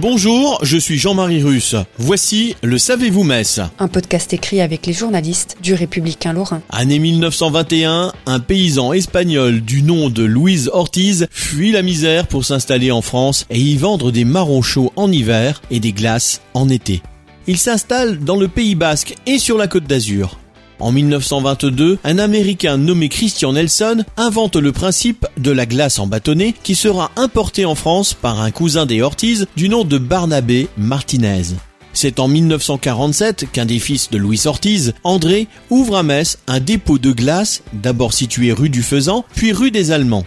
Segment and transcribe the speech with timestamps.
[0.00, 1.74] Bonjour, je suis Jean-Marie Russe.
[1.98, 6.62] Voici le Savez-vous Metz Un podcast écrit avec les journalistes du Républicain Lorrain.
[6.70, 12.92] Année 1921, un paysan espagnol du nom de Louise Ortiz fuit la misère pour s'installer
[12.92, 17.02] en France et y vendre des marrons chauds en hiver et des glaces en été.
[17.48, 20.38] Il s'installe dans le Pays Basque et sur la Côte d'Azur.
[20.80, 26.54] En 1922, un Américain nommé Christian Nelson invente le principe de la glace en bâtonnet
[26.62, 31.54] qui sera importée en France par un cousin des Ortiz du nom de Barnabé Martinez.
[31.92, 36.98] C'est en 1947 qu'un des fils de Louis Ortiz, André, ouvre à Metz un dépôt
[36.98, 40.24] de glace, d'abord situé rue du Faisan, puis rue des Allemands.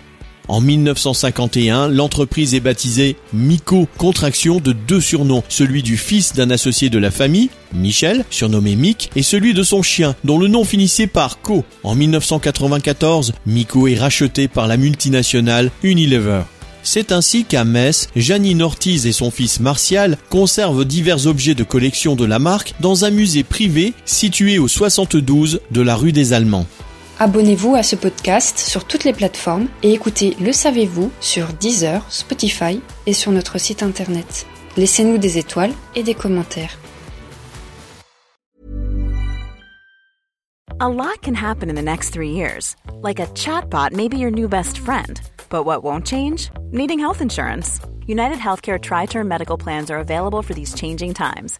[0.52, 6.89] En 1951, l'entreprise est baptisée Mico, contraction de deux surnoms, celui du fils d'un associé
[6.89, 11.08] de la famille, Michel, surnommé Mick, et celui de son chien, dont le nom finissait
[11.08, 11.63] par Co.
[11.83, 16.41] En 1994, Mico est racheté par la multinationale Unilever.
[16.83, 22.17] C'est ainsi qu'à Metz, Janine Ortiz et son fils Martial conservent divers objets de collection
[22.17, 26.65] de la marque dans un musée privé situé au 72 de la rue des Allemands.
[27.23, 32.81] Abonnez-vous à ce podcast sur toutes les plateformes et écoutez Le Savez-vous sur Deezer, Spotify
[33.05, 34.47] et sur notre site internet.
[34.75, 36.80] Laissez-nous des étoiles et des commentaires.
[40.80, 42.75] A lot can happen in the next three years.
[43.03, 45.22] Like a chatbot may be your new best friend.
[45.52, 46.49] But what won't change?
[46.71, 47.80] Needing health insurance.
[48.08, 51.59] United Healthcare Tri Term Medical Plans are available for these changing times.